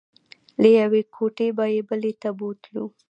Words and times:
له 0.61 0.69
یوې 0.79 1.01
کوټې 1.15 1.47
به 1.57 1.65
یې 1.75 1.81
بلې 1.89 2.13
ته 2.21 2.29
بوتلو. 2.37 2.85